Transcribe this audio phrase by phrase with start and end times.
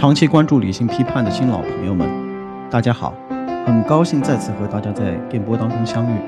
[0.00, 2.08] 长期关注理性批判的新老朋友们，
[2.70, 3.14] 大家好，
[3.66, 6.18] 很高兴再次和大家在电波当中相遇。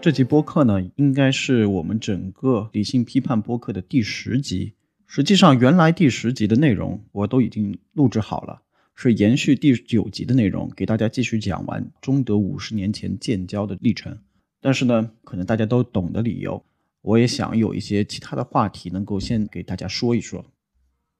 [0.00, 4.72] 这集播客呢，应该是我们整个理性批判播客的第十集。
[5.06, 8.62] 实际上，原来第十集的内容我都已经录制好了，
[8.96, 14.18] 是延续第九集的内容，给大家继续讲完中德五十年前建交的历程。
[14.60, 16.64] 但是呢，可能大家都懂的理由，
[17.02, 20.44] 我也想有一些其他的话题能够先给大家说一说。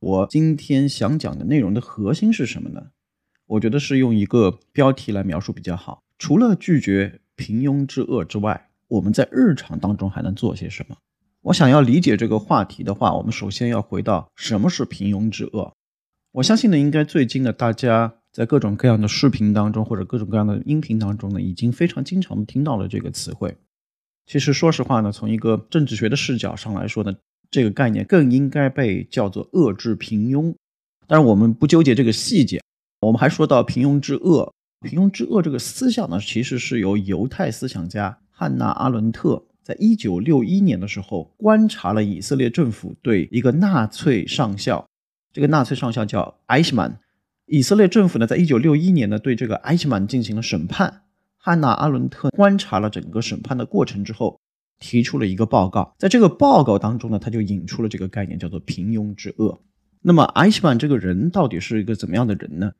[0.00, 2.86] 我今天想讲的内容的核心是什么呢？
[3.44, 6.02] 我觉得是用一个标题来描述比较好。
[6.18, 10.96] 除了拒绝平庸之恶之外，我们在日常当中还能做些什么？
[11.42, 15.74] 我想要理解这个话题的话，我们首先要回到什么是平庸之恶。
[16.32, 23.54] 我相信呢，应该最近呢，大家在各种各样的视频当中或者各种各样的音频当中呢，已经非常经常的听到了这个词汇。
[24.24, 27.14] 其实说实话呢，从一个政治学的视角上来说呢。
[27.50, 30.54] 这个概念更应该被叫做遏制平庸，
[31.08, 32.62] 但是我们不纠结这个细节，
[33.00, 34.52] 我们还说到平庸之恶。
[34.82, 44.86] 平庸之恶这个思想呢，其实是由犹太思想家汉娜·阿伦特在一九六一年的时候观察了以色列政府对一个纳粹上校，
[45.32, 46.98] 这个纳粹上校叫艾希曼，
[47.46, 51.02] 以色列政府呢，在一九六一年呢对这个艾希曼进行了审判。
[51.36, 54.38] 汉娜·阿伦特观察了整个审判的过程之后。
[54.80, 59.60] 提出了一个报告，在这个报告当中呢，他就引出了这个概念，叫做平庸之恶。
[60.02, 62.72] 那么，艾希曼这个人到底是一个怎么样的人呢？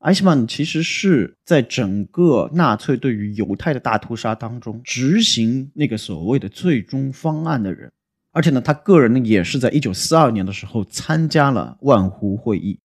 [0.00, 7.90] 艾希曼其实是在整个纳粹对于犹太的大屠杀当中执行那个所谓的最终方案的人，
[8.30, 12.78] 而且呢，他个人呢也是在一九四二年的时候参加了万湖会议。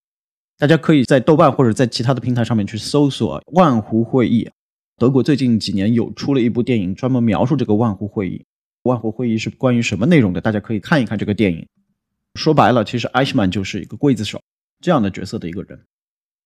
[0.58, 4.50] 大家可以在豆瓣或者在其他的平台上面去搜索万湖会议。
[4.97, 8.45] 德国最近几年有出了一部电影，专门描述这个万湖会议。
[8.84, 10.42] 万湖会议是关于什么内容的？
[10.42, 11.68] 大家可以看一看这个电影。
[12.36, 14.42] 说白了，其实艾希曼就是一个刽子手
[14.80, 15.80] 这样的角色的一个人。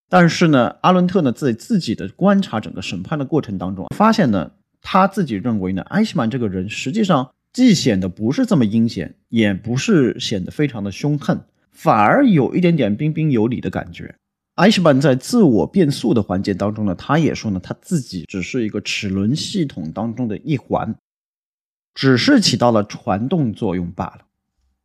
[0.10, 4.52] 但是呢，阿伦特呢在自己的观察整个审判的过程当中，发现呢
[4.82, 11.40] 他自己认为呢，艾希曼这个人实际上既显得不是这么阴险，也不是显得非常的凶狠，
[11.72, 14.14] 反而有一点点彬彬有礼的感觉。
[14.56, 20.96] 艾希曼在自我变速的环节当中呢，他也说呢，他自己只是一个齿轮系统当中的一环。
[21.96, 24.26] 只是起到了传动作用罢了，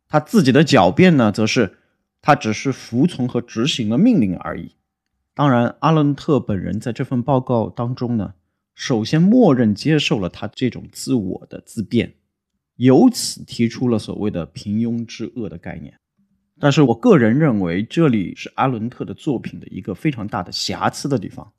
[0.07, 1.77] 他自己的狡辩呢，则是
[2.21, 4.71] 他只是服从和执行了命令而已。
[5.35, 8.33] 当然，阿伦特本人在这份报告当中呢，
[8.73, 12.13] 首先默认接受了他这种自我的自辩，
[12.77, 15.93] 由此提出了所谓的平庸之恶的概念。
[16.59, 21.51] 但是我个人认为，这里是阿伦特的作品的一个非常大的瑕疵的地方，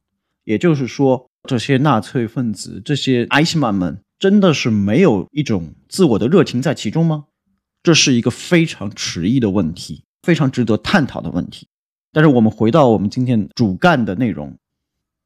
[0.45, 4.01] 也就是说，这些纳粹分子，这些埃希曼们。
[4.23, 7.25] 真的是没有一种自我的热情在其中吗？
[7.83, 11.67] 这是一个非常迟疑的问题，非常值得探讨的问题。
[12.13, 14.57] 但是我们回到我们今天主干的内容，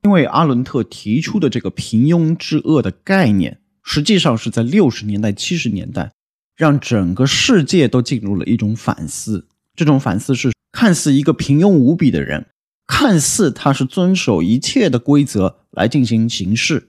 [0.02, 6.10] 因为阿伦特提出的这个平庸之恶的概念，实际上是在六十年代、七十年代，
[6.56, 9.46] 让整个世界都进入了一种反思。
[9.74, 12.46] 这种反思是看似一个平庸无比的人，
[12.86, 16.88] 看似他是遵守一切的规则来进行行事。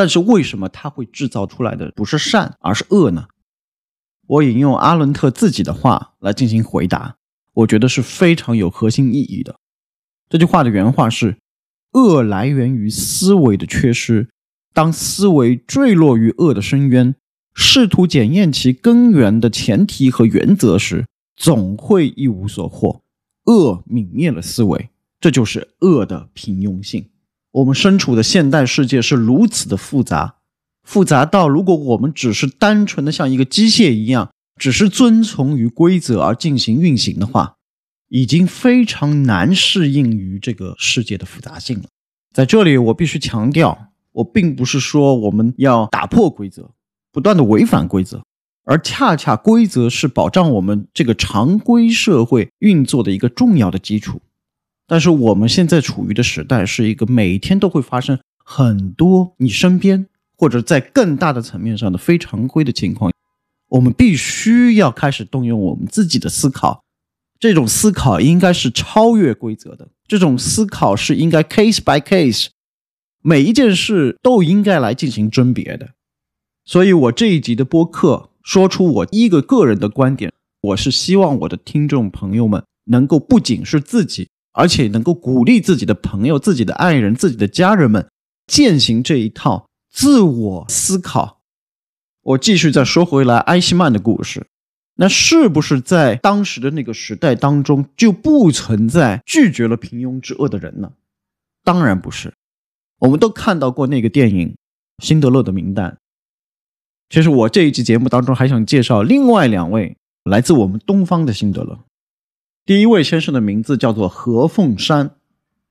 [0.00, 3.26] 但是为什么他会制造出来的不是善而是恶呢？
[4.26, 7.16] 我引用阿伦特自己的话来进行回答，
[7.52, 9.56] 我觉得是非常有核心意义的。
[10.30, 11.36] 这句话的原话是：
[11.92, 14.30] 恶来源于思维的缺失，
[14.72, 17.14] 当思维坠落于恶的深渊，
[17.52, 21.04] 试图检验其根源的前提和原则时，
[21.36, 23.02] 总会一无所获。
[23.44, 24.88] 恶泯灭了思维，
[25.20, 27.09] 这就是恶的平庸性。
[27.52, 30.36] 我们身处的现代世界是如此的复杂，
[30.84, 37.56] 复杂到如果我们只是单纯的像一个机械一样，只是遵从于规则而进行运行的话，
[38.08, 41.84] 已经非常难适应于这个世界的复杂性了。
[42.32, 46.70] 在这里，我必须强调，我并不是说我们要打破规则，
[47.10, 48.22] 不断的违反规则，
[48.64, 54.22] 而恰恰规则是保障我们这个常规社会运作的一个重要的基础。
[54.90, 63.12] 但是我们现在处于的时代是一个每天都会发生很多你身边或者在更大的层面上的非常规的情况，
[63.68, 66.82] 我们必须要开始动用我们自己的思考，
[67.38, 72.48] 这种思考应该是超越规则的，这种思考是应该 case by case，
[73.22, 75.90] 每一件事都应该来进行甄别的。
[76.64, 84.26] 所以我这一集的播客说出我一个个人的观点，我是希望我的听众朋友们能够不仅是自己。
[84.52, 88.08] 而且能够鼓励自己的朋友、自己的爱人、自己的家人们
[88.46, 91.40] 践行这一套自我思考。
[92.22, 94.46] 我继续再说回来，埃希曼的故事。
[94.96, 100.92] 那是不是在当时的那个时代当中就不存在拒绝了平庸之恶的人呢？
[101.64, 102.34] 当然不是。
[102.98, 104.48] 我们都看到过那个电影
[105.02, 105.92] 《辛德勒的名单》。
[107.08, 111.78] 其实我这一期节目当中还想介绍另外两位来自我们东方的辛德勒。
[112.70, 115.16] 第一位先生的名字叫做何凤山，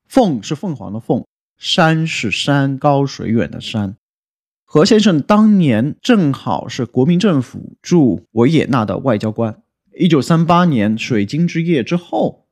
[0.06, 1.26] 凤是凤凰的凤，
[1.58, 3.96] 山是山高水远的山。
[4.66, 9.64] 何先生当年正好是国民政府驻维也纳的外交官。
[9.98, 12.48] 一九三八年水晶之夜之后，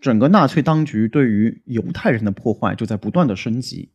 [0.00, 3.90] 整个纳粹当局对于犹太人的破坏就在不断的升级，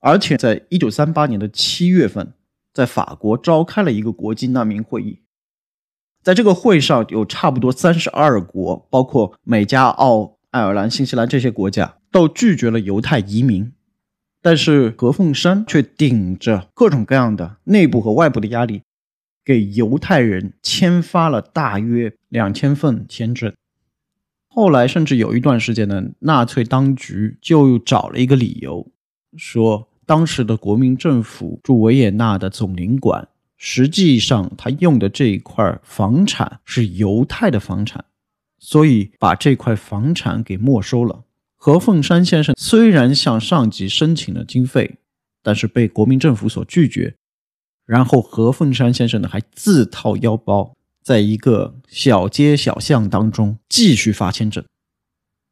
[0.00, 2.32] 而且在一九三八年的七月份，
[2.74, 5.20] 在法国召开了一个国际难民会议，
[6.22, 13.72] 在这个会上有差不多三十二国，包括美加澳、爱尔兰、新西兰这些国家，都拒绝了犹太移民。
[14.42, 18.82] 但是何凤山却顶着各种各样的内部和外部的压力，
[19.44, 23.52] 给犹太人签发了大约两千份签证。
[24.48, 28.90] 后来甚至有一段时间呢，纳粹当局就找了一个理由，
[29.36, 33.28] 说当时的国民政府驻维也纳的总领馆，
[33.62, 38.02] 实际上他用的这一块房产是犹太的房产，
[38.58, 41.24] 所以把这块房产给没收了。
[41.56, 44.96] 何凤山先生虽然向上级申请了经费，
[45.42, 47.14] 但是被国民政府所拒绝。
[47.84, 54.64] 然后何凤山先生呢，还自掏腰包，在一个小街小巷当中继续发签证。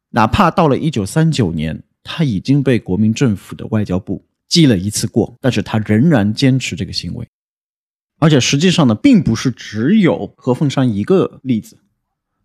[0.09, 7.27] 哪怕到了一九三九年，他已经被国民政府的外交部记了一次过，但是他仍然坚持这个行为。
[8.19, 11.79] 而且实际上呢，并不是只有何凤山一个例子，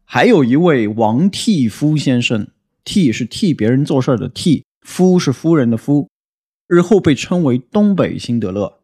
[0.04, 2.48] 还有一位王替夫先生。
[2.86, 6.10] 替是替别人做事的替，夫是夫人的夫，
[6.66, 8.80] 日后被称为东北辛德勒。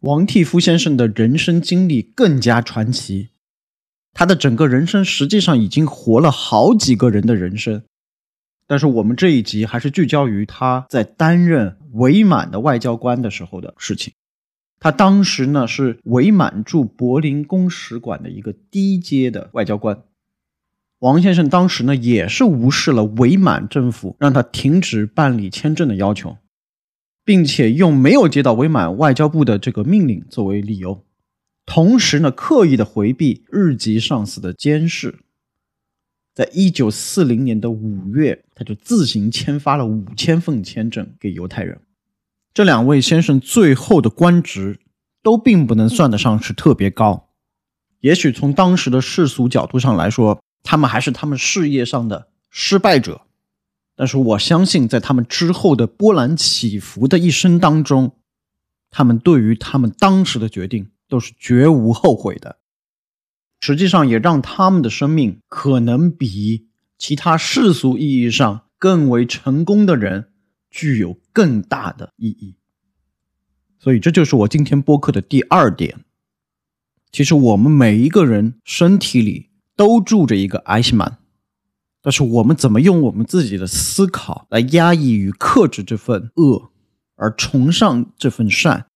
[0.00, 3.30] 王替夫先生的人生经历更加传奇，
[4.12, 7.82] 他的整个人生实际上已经活了好几个人的人生。
[8.66, 14.12] 但是我们这一集还是聚焦于他在担任伪满的外交官的时候的事情。
[14.84, 20.02] 他当时呢是伪满驻柏林公使馆的一个低阶的外交官。
[20.98, 26.36] 王先生当时呢，也是无视了伪满政府让他停止办理签证的要求，
[27.24, 31.02] 并且用没有接到伪满外交部的这个命令作为理由，
[31.64, 35.20] 同时呢，刻意的回避日籍上司的监视。
[36.34, 41.80] 在一九四零年的五月，他就自行签发了五千份签证给犹太人。
[42.54, 44.80] 这两位先生最后的官职
[45.22, 47.28] 都并不能算得上是特别高，
[48.00, 50.40] 也许从当时的世俗角度上来说。
[50.66, 53.20] 他们还是他们事业上的失败者，
[53.94, 58.16] 但是我相信，在他们之后的波澜起伏的一生当中，
[58.90, 62.56] 他们对于他们当时的决定都是绝无后悔的。
[63.60, 70.30] 实际上，也让他们的生命可能比其他世俗意义上更为成功的人
[70.74, 72.56] 具有更大的意义。
[73.78, 76.04] 所以，这就是我今天播客的第二点。
[77.12, 79.50] 其实，我们每一个人身体里。
[79.76, 81.18] 都住着一个艾希曼，
[82.00, 86.70] 但是我们怎么用我们自己的思考来压抑与克制这份恶，
[87.16, 88.86] 而崇尚这份善，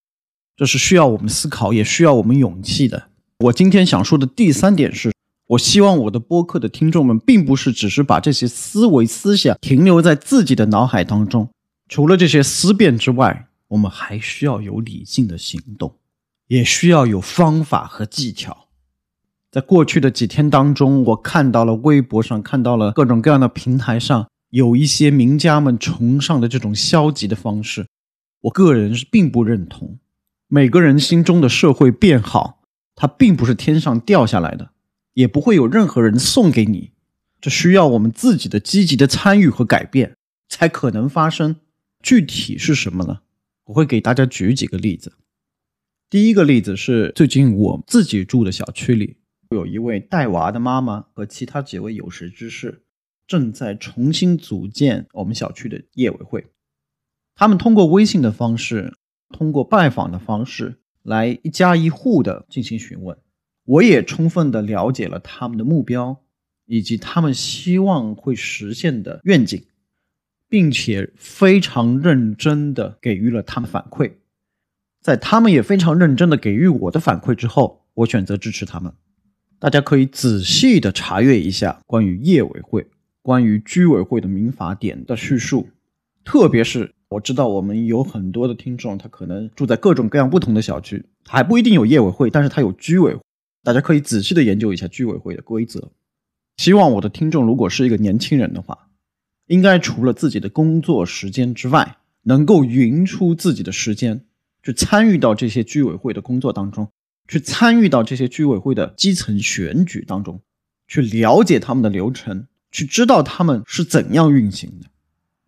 [0.56, 3.08] 这是需要我们思考，也需要我们勇气的。
[3.40, 5.12] 我今天想说的第三点是，
[5.48, 11.50] 我希望我的播客的听众们，并不是只是把这些思维思想停留在自己的脑海当中，
[11.88, 15.96] 除了这些思辨之外，我们还需要有理性的行动，
[16.48, 18.68] 也需要有方法和技巧。
[19.50, 27.86] 在过去的几天当中，我看到了微博上，看到了各种各样的平台上，有一些名家们崇尚的这种消极的方式，
[28.42, 29.98] 我个人是并不认同。
[30.46, 32.60] 每个人心中的社会变好，
[32.94, 34.72] 它并不是天上掉下来的，
[35.14, 36.92] 也不会有任何人送给你，
[37.40, 40.16] 这需要我们自己的积极的参与和改变
[40.50, 41.56] 才可能发生。
[42.02, 43.20] 具体是什么呢？
[43.64, 45.14] 我会给大家举几个例子。
[46.08, 49.16] 第一个例子是最近我自己住的小区里。
[49.50, 52.82] 有一位带娃的妈妈和其他几位有识之士
[53.26, 56.46] 正在重新组建我们小区的业委会。
[57.34, 58.94] 他们通过微信的方式，
[59.30, 63.16] 通过拜访的方式来一家一户的进行询问。
[63.64, 66.24] 我也充分的了解了他们的目标
[66.64, 69.62] 以及他们希望会实现的愿景，
[70.48, 74.12] 并且非常认真的给予了他们反馈。
[75.00, 78.92] 在他们也非常认真的给予我的反馈之后，我选择支持他们。
[79.58, 82.86] 大家可以仔细的查阅一下关于业委会、
[83.22, 85.68] 关于居委会的民法典的叙述，
[86.24, 93.20] 特别是我知道我们有很多的听众，他可能住在各种各样不同的小区，还不一定有业委会，但是他有居委会。
[93.64, 95.90] 大家可以仔细的研究一下居委会的规则。
[96.56, 98.87] 希望我的听众如果是一个年轻人的话，
[99.48, 104.24] 应该除了自己的工作时间之外，能够匀出自己的时间，
[104.62, 106.88] 去参与到这些居委会的工作当中，
[107.26, 110.40] 去参与到这些居委会的基层选举当中，
[110.86, 114.86] 去了解他们的流程，去知道他们是怎样运行的。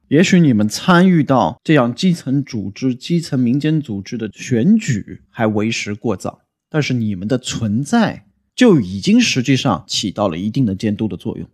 [0.09, 8.27] 也许你们参与到这样基层组织、基层民间组织的选举还为时过早，但是你们的存在
[8.57, 11.49] 就已经实际上起到了一定的监督的作用，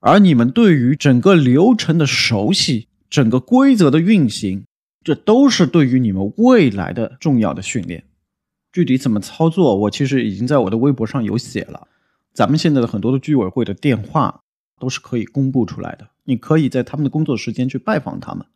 [0.00, 2.88] 而你们对于整个流程的熟悉。
[3.10, 4.66] 整个规则的运行，
[5.02, 8.04] 这都是对于你们未来的重要的训练。
[8.72, 11.88] 具体怎么操作，我其实已经在我的微博上有写了。
[12.32, 14.42] 咱们现在的很多的居委会的电话
[14.78, 18.46] 都是可以公布出来的，你可以在他们的工作时间去拜访他们，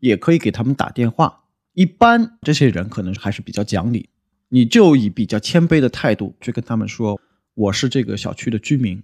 [0.00, 1.44] 也可以给他们打电话。
[1.72, 4.10] 一般这些人可能还是比较讲理，
[4.50, 7.18] 你就以比较谦卑的态度去跟他们说
[7.56, 9.02] ：“我是这个小区的居民，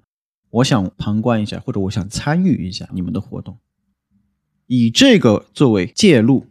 [0.50, 3.58] 我想旁观一下，或者我想参与一下你们的活动。”
[4.66, 6.46] 以这个作为介入，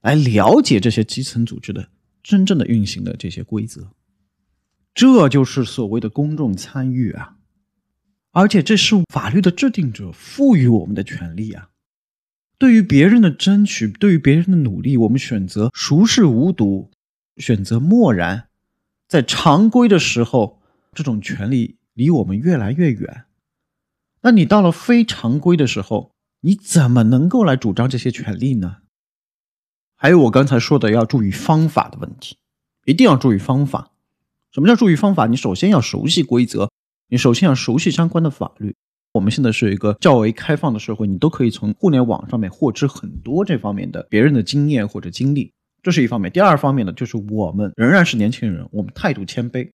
[0.00, 1.88] 来了解这些基层组织的
[2.22, 3.92] 真正的运行的这些规则，
[4.92, 7.36] 这就是所谓的公众参与啊！
[8.32, 11.70] 而且这是法律的制定者赋予我们的权利啊！
[12.58, 16.90] 对于别人的争取，对于别人的努力，我们选择熟视无睹，
[17.36, 18.48] 选择漠然，
[19.06, 20.60] 在常规的时候，
[20.92, 23.24] 这种权利离我们越来越远。
[24.20, 26.12] 那你到了非常规的时候，
[26.42, 28.76] 你怎么能够来主张这些权利呢？
[29.96, 32.36] 还有我刚才说的要注意方法的问题，
[32.84, 33.92] 一定要注意方法。
[34.52, 35.26] 什么叫注意方法？
[35.26, 36.70] 你首先要熟悉规则，
[37.08, 38.74] 你首先要熟悉相关的法律。
[39.12, 45.50] 我们现在是一个较为开放的社会，你都可以从互联网上面获知很多这方面的别人的经验或者经历，
[45.82, 46.30] 这是一方面。
[46.30, 49.70] 第二方面呢，就是我们仍然是年轻人，我们态度谦卑，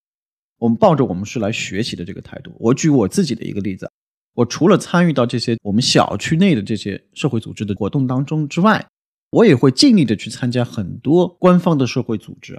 [0.63, 2.53] 我们抱着我们是来学习的这个态度。
[2.61, 3.91] 我举我自己的一个例子。
[4.35, 8.87] 我除了参与到这些我们小区内的这些社会组织的活动当中之外，
[9.31, 12.57] 我也会尽力的去参加很多官方的社会组织。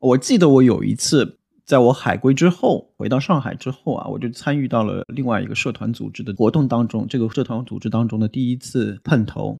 [0.00, 7.06] 我记得我有一次，在我海归之后回到上海之后啊，我就参与到了另外一个社团组织的活动当中。
[7.08, 9.56] 这个社团组织当中的第一次碰头，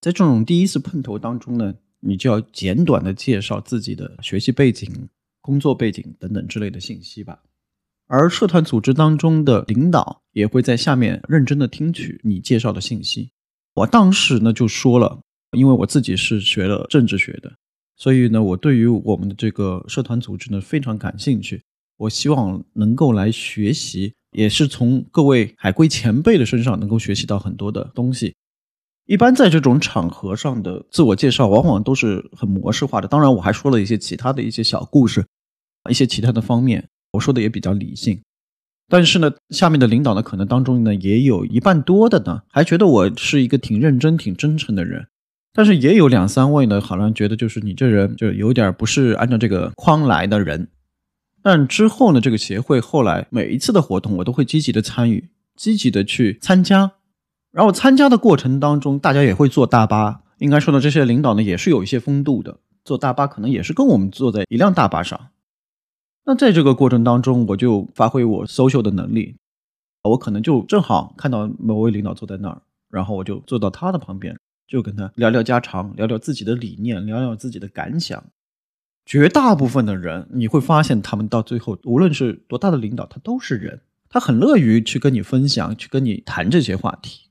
[0.00, 4.88] 在这种第一次碰头当中呢，你就要简短的介绍自己的学习背景、
[5.42, 7.38] 工作背景等等之类的信息吧。
[8.06, 13.30] 而社团组织当中的领导也会在下面认真的听取你介绍的信息。
[13.74, 15.20] 我当时呢就说了，
[15.50, 17.52] 因为我自己是学了政治学的，
[17.96, 21.62] 所以呢我对于我们的这个社团组织呢非常感兴趣。
[21.98, 28.34] 我希望能够来学习，也是从各位海归前辈的身上能够学习到很多的东西。
[29.06, 33.08] 一般在这种场合上的自我介绍，往往都是很模式化的。
[33.08, 35.24] 当然，我还说了一些其他的一些小故事，
[35.90, 36.88] 一些其他的方面。
[37.12, 38.22] 我说的也比较理性，
[38.88, 45.08] 但是呢，下面的领导呢，可能当中呢，也有一半多的呢，还觉得我是一个挺认真、挺真诚的人，
[45.52, 50.68] 但是也有两三位呢，好像觉得就是你这人就有点不是按照这个框来的人。
[51.42, 56.92] 但之后呢，这个协会后来每一次的活动，我都会积极的参与，积极的去参加。
[57.50, 60.22] 然后参加的过程当中，大家也会坐大巴。
[60.38, 65.28] 应该说呢，这些领导呢，也是有一些风度的，坐大巴可能也是跟我们坐在一辆大巴上。
[66.24, 69.36] 那在这个过程当中，我就发挥我 social 的能力，
[70.02, 74.38] 我可能就正好看到某位领导坐在那儿，然后我就坐到他的旁边，
[74.68, 78.22] 就跟他聊聊家常，聊聊自己的理念，聊聊自己的感想。
[79.04, 87.30] 绝大部分的人，你会发现他们到最后，无论是多大的领导，他都是人，他很乐于去跟你分享，去跟你谈这些话题。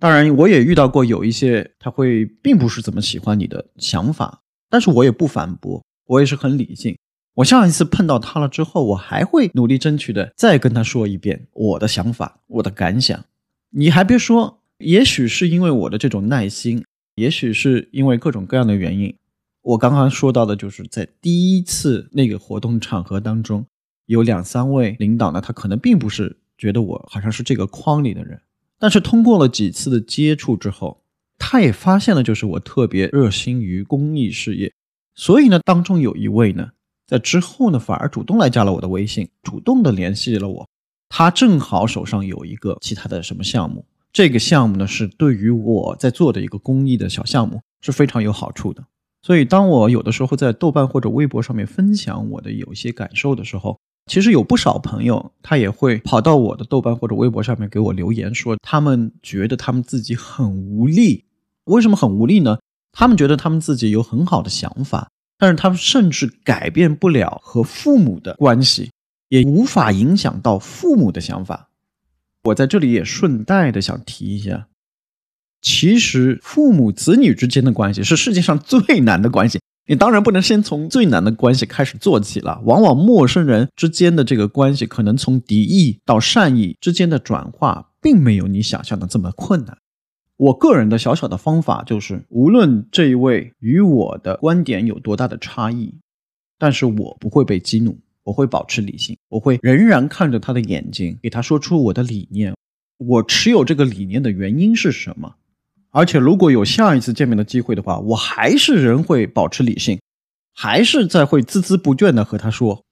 [0.00, 6.98] 当然，我也遇到过有一些他会并不是怎么喜欢你的想法，但是我也不反驳，我也是很理性。
[7.34, 13.24] 我下一次碰到他了之后，我还会努力争取的，再跟他说一遍我的想法、我的感想。
[13.70, 16.84] 你还别说，也许是因为我的这种耐心，
[17.16, 19.12] 也许是因为各种各样的原因。
[19.62, 23.66] 我刚刚说到的，就是在第一次那个活动场合当中，
[24.06, 28.40] 有两三位领导呢，他可能并不是觉得我好像是这个框里的人，
[28.78, 31.02] 但是通过了几次的接触之后，
[31.36, 34.72] 他也发现了，就是我特别热心于公益事业，
[35.16, 36.70] 所以呢，当中有一位呢。
[37.06, 40.68] 在之后呢，反而主动来加了我的微信，主动的联系了我。
[41.08, 48.84] 他正好手上有一个其他的什么项目，这个项目呢是对于我在做的一个公益的小项目是非常有好处的。
[49.22, 61.24] 所以，当我有的时候在豆瓣或者微博上面分享我的有一些感受的时候，其实有不少朋友他也会跑到我的豆瓣或者微博上面给我留言，说他们觉得他们自己很无力。
[61.64, 62.58] 为什么很无力呢？
[62.92, 65.08] 他们觉得他们自己有很好的想法。
[65.44, 68.90] 但是他甚至改变不了和父母的关系，
[69.28, 71.68] 也无法影响到父母的想法。
[72.44, 74.68] 我在这里也顺带的想提一下，
[75.60, 79.60] 其实父母子女之间的关系是世界上最难的关系。
[79.86, 82.62] 你当然不能先从最难的关系开始做起了。
[82.64, 89.76] 往往陌生人之间的这个关系，可能从敌意到善意之间的转化，并没有你想象的这么困难。
[90.36, 95.94] 我个人的小小的方法就是，无论这一位与我的观点有多大的差异，
[96.58, 102.54] 但是我不会被激怒，我会保持理性，我会仍然看着他的眼睛，给他说出我的理念。
[102.98, 105.36] 我持有这个理念的原因是什么？
[105.90, 110.00] 而且，如果有下一次见面的机会的话，我还是仍会保持理性，
[110.52, 112.82] 还是在会孜孜不倦的和他说。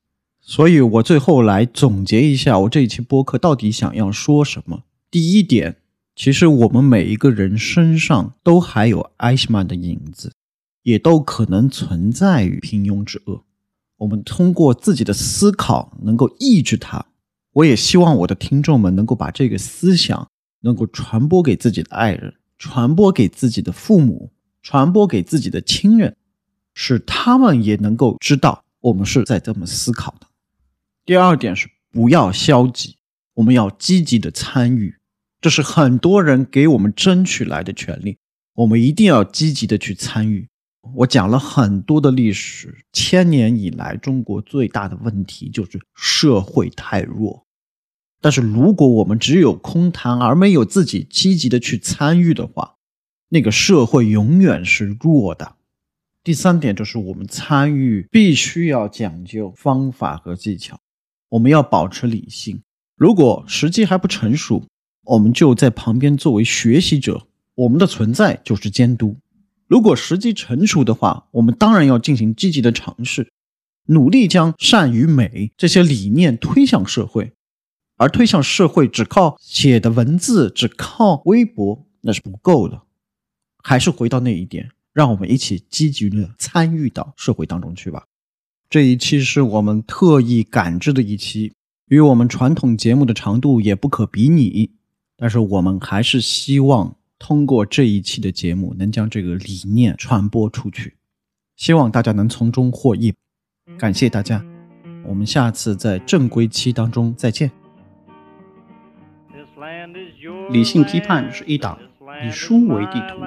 [0.40, 4.84] 所以，我最后来总结一下，我这一期播客到底想要说什么。
[5.10, 5.76] 第一点，
[6.22, 10.32] 其实我们每一个人身上都还有艾希曼的影子，
[10.84, 13.42] 也都可能存在于平庸之恶。
[13.96, 17.04] 我们通过自己的思考能够抑制它。
[17.54, 20.28] 我也希望我的听众们能够把这个思想
[20.60, 22.32] 能够传播给自己的爱人。
[22.56, 24.30] 传播给自己的父母，
[24.62, 26.14] 传播给自己的亲人，
[26.72, 30.28] 使他们也能够知道我们是在这么思考的。
[31.04, 32.94] 第二点是不要消极，
[33.34, 34.94] 我们要积极的参与，
[35.42, 38.16] 这是很多人给我们争取来的权利，
[38.54, 40.48] 我们一定要积极的去参与。
[40.94, 47.44] 我讲了很多的历史，千年以来中国最大的问题就是社会太弱。
[48.20, 52.76] 但是，如果我们只有空谈而没有自己积极的去参与的话，
[53.30, 55.56] 那个社会永远是弱的。
[56.22, 60.78] 第三点就是，我们参与必须要讲究方法和技巧，
[61.30, 62.62] 我们要保持理性。
[62.96, 64.64] 如果时机还不成熟，
[65.04, 69.16] 我们就在旁边作为学习者，我们的存在就是监督。
[69.66, 73.32] 如果时机成熟的话，我们当然要进行积极的尝试，
[73.86, 77.32] 努力将善与美这些理念推向社会。
[77.96, 82.82] 而推向社会，只靠写的文字，只靠微博，那是不够的。
[83.62, 88.04] 还是回到那一点，让我们一起积极的参与到社会当中去吧。
[88.68, 91.52] 这一期是我们特意赶制的一期，
[91.88, 94.70] 与我们传统节目的长度也不可比拟。
[95.22, 100.96] 但是我们还是希望通过这一期的节目，能将这个理念传播出去，
[101.54, 103.14] 希望大家能从中获益。
[103.78, 104.44] 感谢大家，
[105.04, 107.52] 我们下次在正规期当中再见。
[110.50, 111.78] 理性批判是一档
[112.26, 113.22] 以书为地图、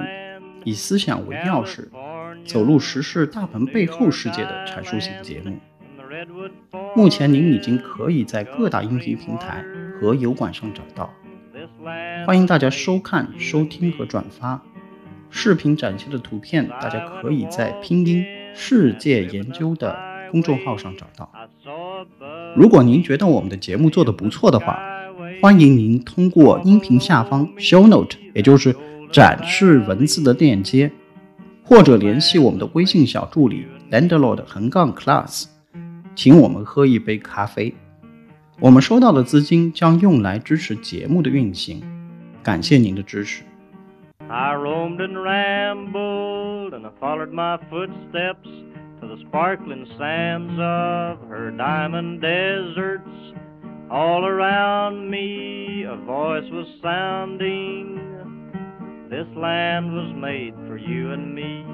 [0.66, 1.88] 以思想为钥匙、
[2.44, 5.56] 走入时事大门背后世界的阐述型节目。
[6.94, 9.64] 目前您已经可以在各大音频平台
[9.98, 11.10] 和油管上找到，
[12.26, 14.60] 欢迎大家收看、收听和转发。
[15.30, 19.96] 视频展现的图片，大家可以在拼音“世界研究”的
[20.32, 21.30] 公众号上找到。
[22.56, 24.80] 如果您觉得我们的节目做得不错的话，
[25.40, 28.74] 欢迎您通过音频下方 show note，也就是
[29.12, 30.90] 展示文字的链接，
[31.62, 35.44] 或者联系我们的微信小助理 landlord 横杠 class，
[36.16, 37.72] 请我们喝一杯咖啡。
[38.59, 41.81] 我们收到的资金将用来支持节目的运行，
[42.43, 43.43] 感谢您的支持。
[53.91, 57.99] All around me a voice was sounding.
[59.09, 61.65] This land was made for you and me.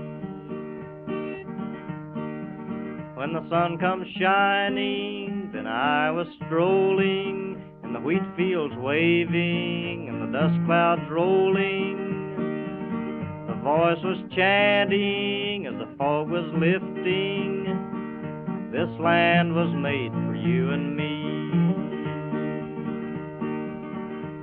[3.15, 10.22] When the sun comes shining, then I was strolling, and the wheat fields waving, and
[10.22, 11.98] the dust clouds rolling.
[13.48, 17.66] The voice was chanting as the fog was lifting.
[18.72, 21.12] This land was made for you and me.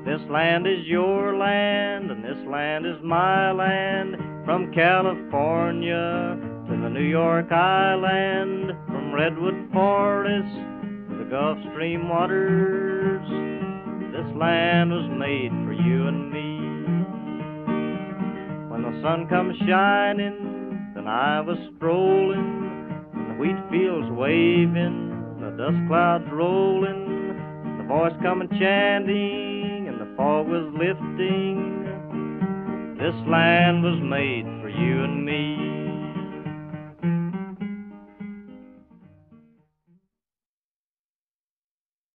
[0.06, 4.15] This land is your land, and this land is my land.
[4.45, 10.79] From California to the New York Island, from Redwood Forest
[11.30, 13.22] Gulf Stream waters,
[14.12, 16.58] this land was made for you and me.
[18.72, 25.52] When the sun comes shining, then I was strolling, and the wheat fields waving, the
[25.52, 27.06] dust clouds rolling,
[27.63, 31.86] and the voice coming chanting and the fog was lifting.
[32.98, 35.49] This land was made for you and me.